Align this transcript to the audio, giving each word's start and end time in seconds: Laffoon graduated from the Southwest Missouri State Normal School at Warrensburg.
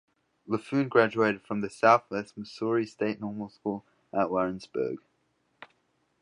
Laffoon 0.47 0.89
graduated 0.89 1.43
from 1.43 1.61
the 1.61 1.69
Southwest 1.69 2.35
Missouri 2.35 2.87
State 2.87 3.21
Normal 3.21 3.49
School 3.49 3.85
at 4.11 4.31
Warrensburg. 4.31 4.97